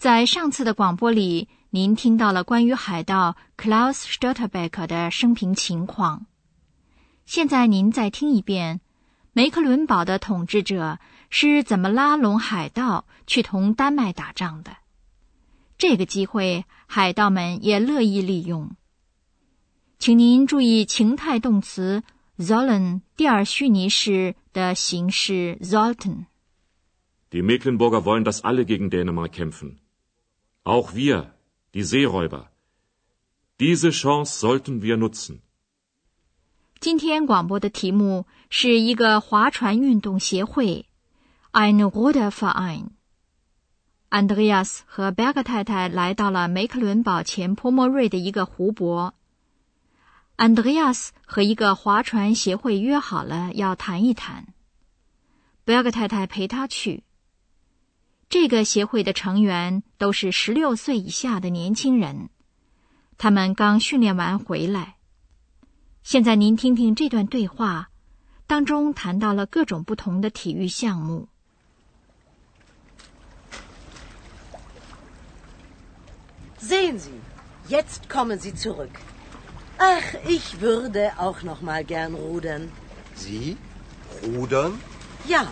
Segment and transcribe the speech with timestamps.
[0.00, 6.24] 在上次的广播里，您听到了关于海盗 Klaus Stutterbeck 的生平情况。
[7.26, 8.80] 现在您再听一遍，
[9.34, 14.78] 梅克伦堡的统治者是怎么拉拢海盗去同丹麦打仗的。
[15.76, 18.70] 这个机会，海盗们也乐意利用。
[19.98, 22.02] 请您注意情态动词
[22.38, 26.24] sollen 第二虚拟式的形式 sollten。
[27.30, 29.76] Die Mecklenburger wollen, dass alle gegen Dänemark kämpfen.
[30.64, 31.34] Auch wir,
[31.72, 32.50] die Seeräuber.
[33.60, 35.40] Diese Chance sollten wir nutzen.
[36.80, 40.86] 今天广播的题目是一个划船运动协会
[41.52, 42.88] ，ein Ruderverein。
[44.10, 49.14] Andreas 和 Berg 太太来到了梅克伦堡前波莫瑞的一个湖泊。
[50.36, 54.48] Andreas 和一个划船协会约好了要谈一谈。
[55.64, 57.04] Berg 太太陪他去。
[58.30, 62.30] 这个协会的成员都是十六岁以下的年轻人，
[63.18, 64.98] 他们刚训练完回来。
[66.04, 67.90] 现在您听听这段对话，
[68.46, 71.26] 当中谈到了各种不同的体育项目。
[76.62, 77.10] Sehen Sie,
[77.68, 78.90] jetzt kommen Sie zurück.
[79.76, 82.68] Ach, ich würde auch noch mal gern rudern.
[83.16, 83.56] Sie?
[84.22, 84.74] Rudern?
[85.26, 85.44] Ja.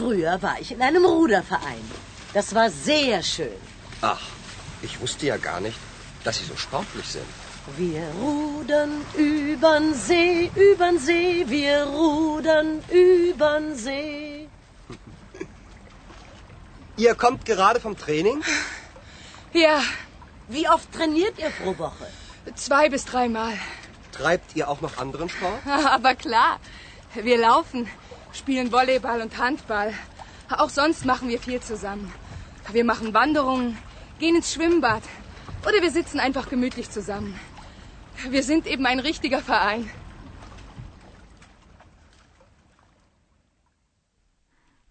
[0.00, 1.84] Früher war ich in einem Ruderverein.
[2.32, 3.52] Das war sehr schön.
[4.00, 4.22] Ach,
[4.80, 5.76] ich wusste ja gar nicht,
[6.24, 7.26] dass Sie so sportlich sind.
[7.76, 14.48] Wir rudern übern See, übern See, wir rudern übern See.
[16.96, 18.42] Ihr kommt gerade vom Training?
[19.52, 19.82] Ja,
[20.48, 22.06] Wie oft trainiert ihr pro Woche?
[22.54, 23.52] zwei bis dreimal.
[24.12, 25.60] Treibt ihr auch noch anderen Sport?
[25.96, 26.58] Aber klar,
[27.14, 27.86] wir laufen,
[28.33, 29.93] spielen Volleyball und Handball.
[30.49, 32.11] Auch sonst machen wir viel zusammen.
[32.71, 33.77] Wir machen Wanderungen,
[34.19, 35.03] gehen ins Schwimmbad
[35.67, 37.39] oder wir sitzen einfach gemütlich zusammen.
[38.29, 39.89] Wir sind eben ein richtiger Verein.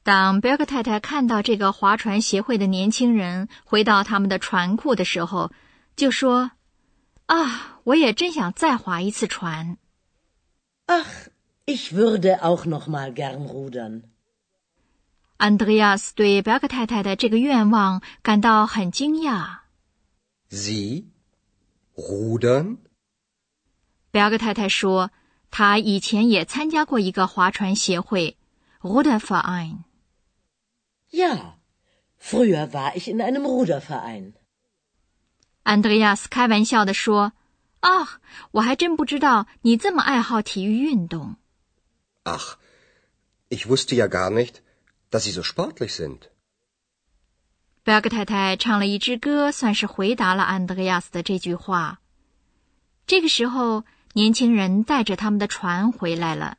[0.02, 5.50] 当贝尔格太太看到这个划船协会的年轻人回到他们的船库的时候，
[5.96, 9.78] 就说：“啊，我也真想再划一次船。
[10.86, 11.06] Ach,
[11.73, 14.03] ich würde auch noch mal gern rudern.
[15.37, 19.59] ”Andreas 对贝尔格太太的这个愿望感到很惊讶。
[20.49, 21.05] Sie?
[21.95, 22.77] Rudern?
[24.11, 25.11] 贝尔格太太说，
[25.51, 28.35] 她以前也参加过一个划船协会
[28.81, 29.83] （Ruderverein）。
[31.11, 31.53] Ja,
[32.19, 34.33] früher war ich in einem Ruderverein.
[35.63, 37.33] Andreas 开玩笑地说
[37.81, 38.19] ：“啊，
[38.51, 41.35] 我还真不知道你这么爱好体育运动。
[42.31, 42.57] Ach,
[43.49, 44.55] ich wusste ja gar nicht,
[45.09, 46.29] dass Sie so sportlich sind.
[47.83, 52.01] 贝尔格太太唱了一支歌，算是回答了安德烈亚斯的这句话。
[53.07, 56.57] 这个时候，年轻人带着他们的船回来了。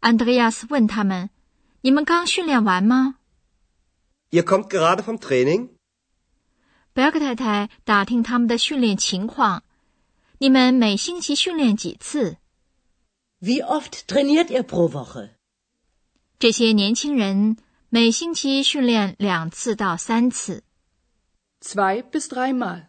[0.00, 1.28] 安德烈亚斯问他们
[1.82, 3.16] ：“你们刚训练完吗
[4.30, 5.70] Ihr kommt gerade vom Training?？”
[6.94, 9.64] 贝尔格太太打听他们的训练情况
[10.38, 12.38] ：“你们每星期训练几次
[13.46, 15.28] Wie oft trainiert ihr pro Woche?？”
[16.38, 17.58] 这些年轻人
[17.90, 20.62] 每星期训练两次到三次。
[21.60, 22.86] Zwei bis dreimal。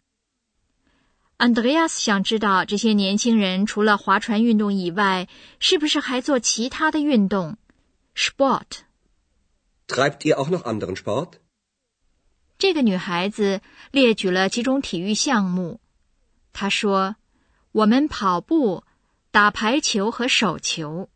[1.37, 5.27] Andreas 想知道这些年轻人除了划船运动以外，
[5.59, 7.57] 是不是还做其他的运动
[8.15, 8.83] ？Sport。
[9.87, 11.33] Treibt ihr auch noch anderen Sport?
[12.57, 13.59] 这个女孩子
[13.91, 15.81] 列举了几种体育项目。
[16.53, 17.17] 她说
[17.73, 18.84] ：“我们跑步、
[19.35, 21.09] 打排球和手球。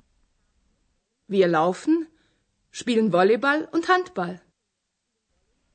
[1.29, 2.07] Wir laufen,
[2.73, 4.39] spielen Volleyball und Handball.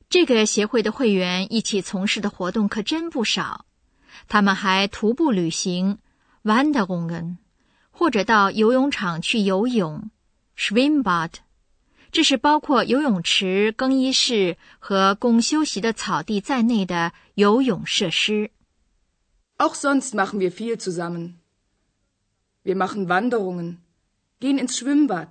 [0.09, 3.65] 这个协会的会员一起从事的活动可真不少。
[4.27, 5.97] 他们还徒步旅行
[6.43, 7.37] （Wanderungen），
[7.89, 10.11] 或者到游泳场去游泳
[10.55, 11.31] （Schwimmbad）。
[12.11, 18.51] 这是包括游泳池、更衣室和供休息的草地在内的游泳设施。
[19.57, 21.37] Auch sonst machen wir viel zusammen.
[22.65, 23.77] Wir machen Wanderungen,
[24.39, 25.27] gehen ins Schwimmbad.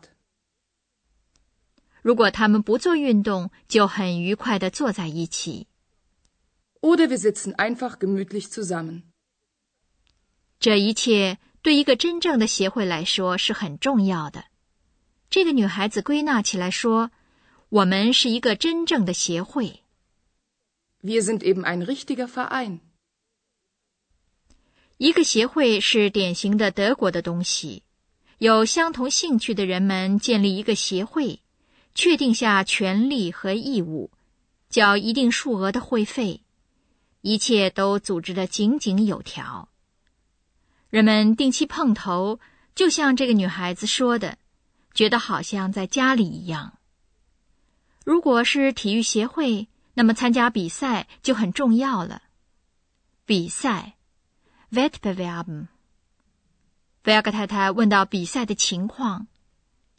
[2.00, 5.66] 如果他们不做运动，就很愉快的坐在一起。
[6.80, 9.02] oder wir sitzen einfach gemütlich zusammen.
[10.60, 14.44] 这一切对一个真正的协会来说是很重要的。
[15.28, 17.10] 这个女孩子归纳起来说
[17.68, 19.82] ：“我们是一个真正的协会。”
[21.02, 22.78] Wir sind eben ein richtiger Verein.
[24.96, 27.82] 一个协会是典型的德国的东西。
[28.38, 31.40] 有相同兴趣的人们建立一个协会，
[31.94, 34.10] 确定下权利和义务，
[34.68, 36.42] 缴一定数额的会费，
[37.20, 39.68] 一切都组织的井井有条。
[40.90, 42.38] 人们定期碰头，
[42.74, 44.38] 就像这个女孩子说的。
[44.94, 46.78] 觉得好像在家里一样。
[48.04, 52.22] 如果是体育协会，那么参加比赛就很重要了。
[53.26, 53.93] 比赛
[54.73, 55.67] ，Wettbewerben。
[57.03, 59.27] 维尔格太太问到比赛的情况，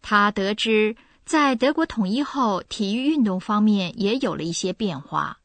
[0.03, 5.39] 她得知在德国统一后，体育运动方面也有了一些变化。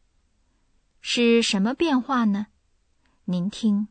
[1.01, 2.47] 是什么变化呢？
[3.25, 3.87] 您听。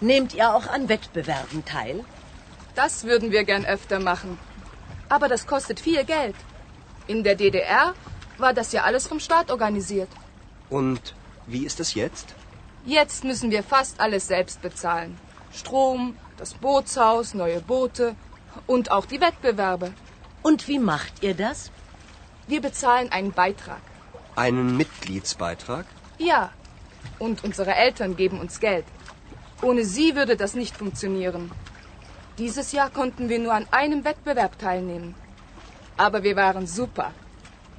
[0.00, 2.04] Nehmt ihr auch an Wettbewerben teil?
[2.76, 4.38] Das würden wir gern öfter machen.
[5.08, 6.36] Aber das kostet viel Geld.
[7.08, 7.94] In der DDR
[8.38, 10.08] war das ja alles vom Staat organisiert.
[10.73, 11.13] Und
[11.45, 12.33] wie ist es jetzt?
[12.83, 15.11] Jetzt müssen wir fast alles selbst bezahlen.
[15.53, 18.15] Strom, das Bootshaus, neue Boote
[18.65, 19.93] und auch die Wettbewerbe.
[20.41, 21.69] Und wie macht ihr das?
[22.47, 23.81] Wir bezahlen einen Beitrag.
[24.35, 25.85] Einen Mitgliedsbeitrag?
[26.17, 26.49] Ja.
[27.19, 28.85] Und unsere Eltern geben uns Geld.
[29.61, 31.51] Ohne sie würde das nicht funktionieren.
[32.39, 35.13] Dieses Jahr konnten wir nur an einem Wettbewerb teilnehmen.
[35.97, 37.11] Aber wir waren super.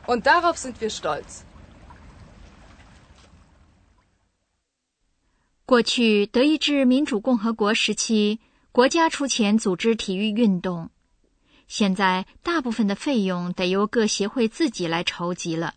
[0.07, 1.45] Und darauf sind wir stolz.
[5.67, 8.39] 过去，德意志民主共和国时期，
[8.71, 10.91] 国家出钱组织体育运动。
[11.67, 15.75] 现在，大部分的费用得由各协会自己来筹集了。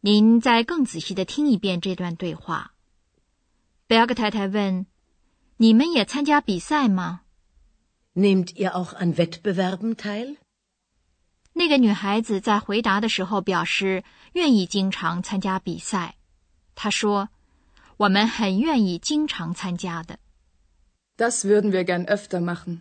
[0.00, 2.72] 您再更仔细的听一遍这段对话。
[3.86, 4.86] 贝尔格太太问
[5.58, 7.20] ：“你们也参加比赛吗
[8.16, 10.38] ？”Nehmt ihr auch an Wettbewerben teil？
[11.52, 14.02] 那个女孩子在回答的时候表示
[14.32, 16.16] 愿意经常参加比赛。
[16.74, 17.28] 她说
[18.00, 20.18] ：“我们很愿意经常参加的。
[21.18, 22.80] ”Das würden wir gern öfter machen。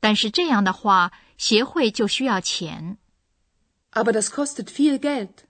[0.00, 2.96] 但是这样的话，协会就需要钱。
[3.92, 5.44] Aber das kostet viel Geld。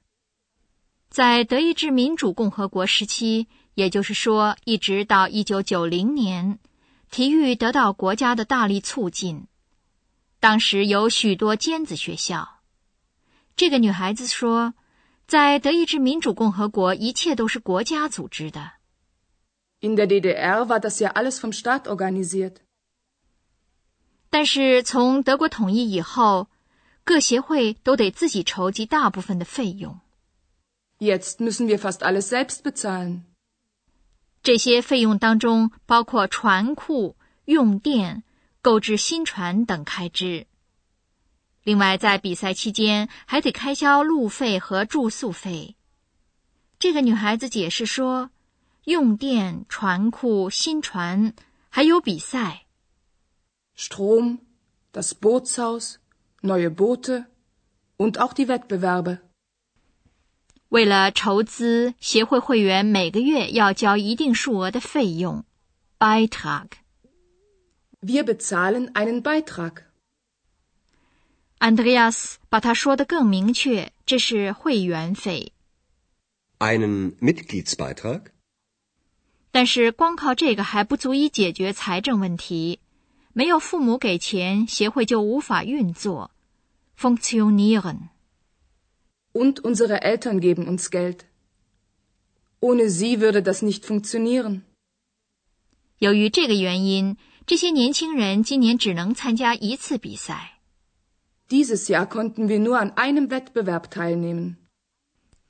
[1.08, 3.46] 在德意志民主共和国时期。
[3.74, 6.58] 也就是说，一直到一九九零年，
[7.10, 9.48] 体育得到国家的大力促进。
[10.40, 12.62] 当时有许多尖子学校。
[13.54, 14.72] 这个女孩子说，
[15.26, 18.75] 在德意志民主共和国，一切都是国家组织的。
[19.81, 22.56] In der DDR war das ja alles vom Staat organisiert。
[24.31, 26.49] 但是从德国统一以后，
[27.05, 30.00] 各协会都得自己筹集大部分的费用。
[30.99, 33.23] Jetzt müssen wir fast alles selbst bezahlen。
[34.43, 38.23] 这些费用当中包括船库、用电、
[38.62, 40.46] 购置新船等开支。
[41.66, 45.74] 另外，在比赛期间还得开销路费和住宿费。
[46.78, 48.30] 这个女孩子解释说
[48.86, 51.35] ：“用电、船库、新船，
[51.68, 52.66] 还有比赛。”
[53.76, 54.38] Strom,
[54.92, 55.96] das Bootshaus,
[56.40, 57.25] neue Boote
[57.96, 59.18] und auch die Wettbewerbe.
[60.68, 65.44] 为了筹资，协会会员每个月要交一定数额的费用
[65.99, 66.68] ，Beitrag。
[68.00, 69.78] Wir bezahlen einen Beitrag。
[71.66, 75.50] Andreas 把他说的更明确，这是会员费。
[76.61, 78.26] Einen Mitgliedsbeitrag。
[79.50, 82.78] 但是光靠这个还不足以解决财政问题，
[83.32, 86.30] 没有父母给钱，协会就无法运作
[86.96, 88.11] ，funktionieren。
[89.32, 91.23] Und unsere Eltern geben uns Geld.
[92.61, 94.61] Ohne sie würde das nicht funktionieren.
[95.99, 100.55] 由于这个原因，这些年轻人今年只能参加一次比赛。
[101.50, 104.56] Dieses Jahr konnten wir nur an einem Wettbewerb teilnehmen.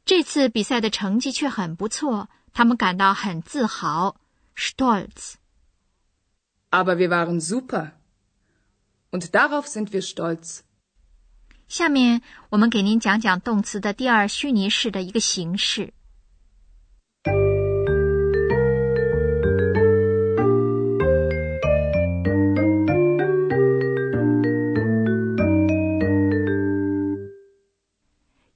[0.05, 4.17] 这次比赛的成绩却很不错，他们感到很自豪
[4.55, 5.35] ，stolz。
[6.71, 7.93] Aber wir waren super.
[9.11, 10.61] Und darauf sind wir stolz.
[11.67, 15.93] 下面我们给您讲讲动词的第二虚拟式的一个形式。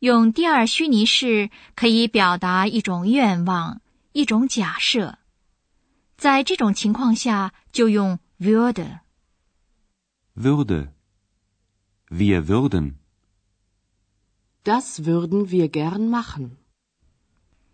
[0.01, 5.19] 用第二虚拟式可以表达一种愿望、一种假设，
[6.17, 9.01] 在这种情况下就用 würde。
[10.35, 12.95] würde，wir würden。
[14.65, 16.53] Das würden wir gern machen.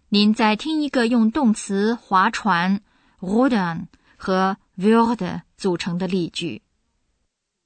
[0.09, 2.81] 您再听一个用动词划船
[3.21, 6.63] rudern 和 würde 组成的例句。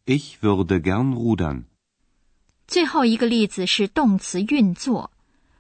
[0.05, 1.65] Ich würde gern rudern.
[2.71, 5.11] 最后一个例子是动词运作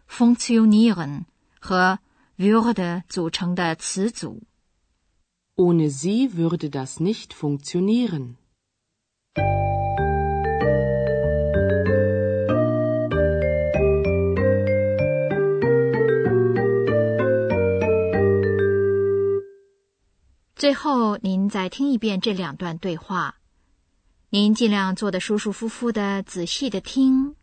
[0.08, 1.24] funktionieren
[1.58, 1.98] 和
[2.38, 4.42] würde 组成的词组。
[5.56, 8.36] Ohne sie würde das nicht funktionieren.
[20.54, 23.39] 最后，您再听一遍这两段对话。
[24.32, 27.34] 您尽量坐得舒舒服服的，仔细的听。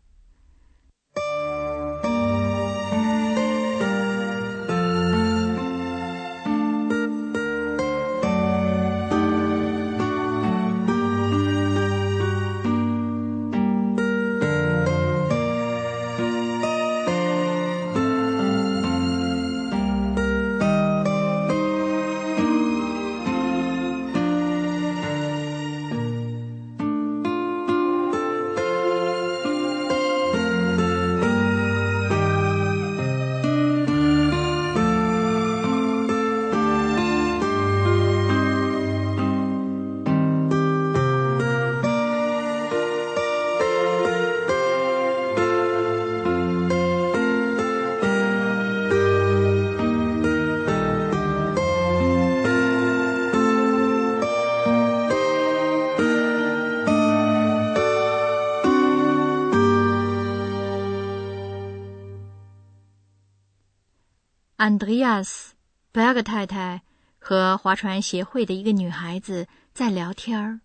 [64.67, 65.53] Andreas
[65.93, 66.81] Berg 太太
[67.19, 70.59] 和划船协会的一个女孩子在聊天儿。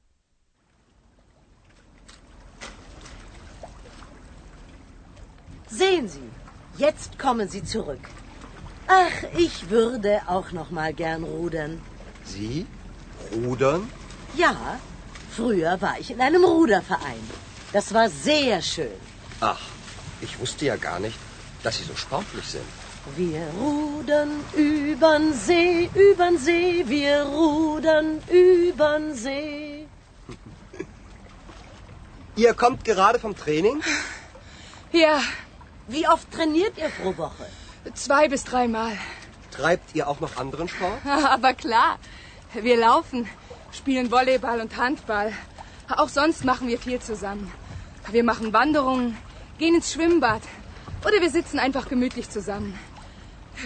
[5.71, 6.31] Sehen Sie,
[6.79, 8.09] jetzt kommen Sie zurück.
[8.89, 11.81] Ach, ich würde auch noch mal gern rudern.
[12.25, 12.67] Sie?
[13.33, 13.91] Rudern?
[14.35, 14.55] Ja,
[15.31, 17.23] früher war ich in einem Ruderverein.
[17.73, 18.99] Das war sehr schön.
[19.41, 19.61] Ach,
[20.23, 21.19] ich wusste ja gar nicht,
[21.63, 22.65] dass Sie so sportlich sind.
[23.18, 29.86] Wir rudern übern See, übern See, wir rudern übern See.
[32.36, 33.82] Ihr kommt gerade vom Training?
[34.92, 35.22] Ja,
[35.88, 37.46] Wie oft trainiert ihr pro Woche?
[37.94, 38.94] zwei bis dreimal.
[39.52, 41.06] Treibt ihr auch noch anderen Sport?
[41.06, 42.00] Aber klar,
[42.54, 43.28] wir laufen,
[43.74, 45.34] spielen Volleyball und Handball.
[45.90, 47.52] Auch sonst machen wir viel zusammen.
[48.10, 49.18] Wir machen Wanderungen,
[49.60, 50.42] gehen ins Schwimmbad
[51.06, 52.80] oder wir sitzen einfach gemütlich zusammen.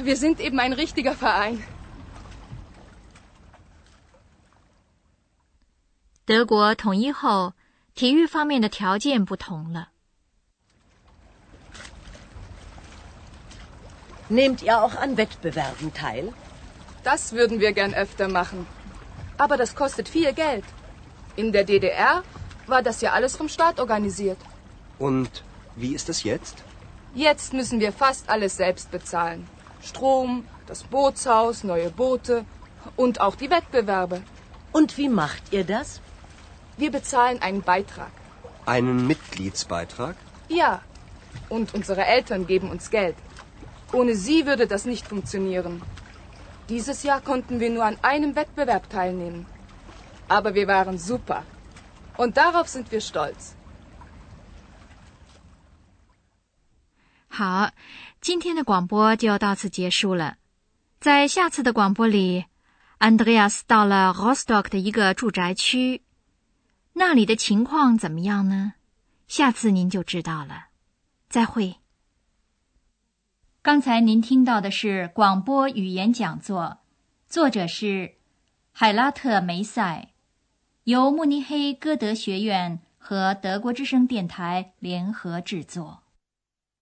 [0.02, 1.62] Wir sind eben ein richtiger Verein.
[6.24, 7.52] 德国统一后，
[7.94, 9.88] 体育方面的条件不同了。
[14.30, 16.32] Nehmt ihr auch an Wettbewerben teil?
[17.04, 18.66] Das würden wir gern öfter machen.
[19.36, 20.64] Aber das kostet viel Geld.
[21.36, 22.22] In der DDR
[22.66, 24.38] war das ja alles vom Staat organisiert.
[24.98, 25.42] Und
[25.76, 26.62] wie ist es jetzt?
[27.14, 29.46] Jetzt müssen wir fast alles selbst bezahlen.
[29.81, 32.45] Strom, das Bootshaus, neue Boote
[32.95, 34.21] und auch die Wettbewerbe.
[34.71, 36.01] Und wie macht ihr das?
[36.77, 38.11] Wir bezahlen einen Beitrag.
[38.65, 40.15] Einen Mitgliedsbeitrag?
[40.49, 40.81] Ja.
[41.49, 43.15] Und unsere Eltern geben uns Geld.
[43.93, 45.81] Ohne sie würde das nicht funktionieren.
[46.69, 49.45] Dieses Jahr konnten wir nur an einem Wettbewerb teilnehmen.
[50.27, 51.43] Aber wir waren super.
[52.17, 53.56] Und darauf sind wir stolz.
[57.37, 57.69] 好，
[58.19, 60.37] 今天的广播就到此结束了。
[60.99, 62.45] 在下次的广播里，
[62.97, 66.01] 安德烈亚斯到了 Rostock 的一个住宅区，
[66.93, 68.73] 那里的情况怎么样呢？
[69.27, 70.69] 下次您就知道了。
[71.29, 71.75] 再会。
[73.61, 76.79] 刚才您听到的是广播语言讲座，
[77.29, 78.15] 作者是
[78.71, 80.09] 海拉特梅塞，
[80.85, 86.01] 由慕尼黑歌德学院和德国之声电台联合制作。